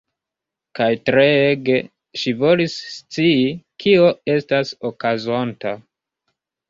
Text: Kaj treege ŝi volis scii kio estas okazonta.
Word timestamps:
Kaj 0.79 0.87
treege 1.09 1.75
ŝi 2.21 2.33
volis 2.39 2.79
scii 2.95 3.47
kio 3.85 4.09
estas 4.37 4.73
okazonta. 4.93 5.77